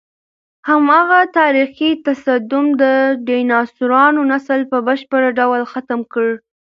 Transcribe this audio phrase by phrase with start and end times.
[0.69, 2.83] هماغه تاریخي تصادم د
[3.27, 6.27] ډیناسورانو نسل په بشپړ ډول ختم کړ.